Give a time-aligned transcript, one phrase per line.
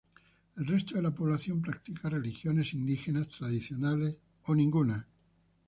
[0.57, 5.07] El resto de la población practica religiones indígenas tradicionales o ninguna.